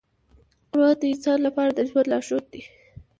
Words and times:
قرآن 0.71 0.95
د 1.01 1.03
انسان 1.13 1.37
لپاره 1.47 1.71
د 1.73 1.79
ژوند 1.89 2.07
لارښود 2.11 2.45
دی. 2.53 2.61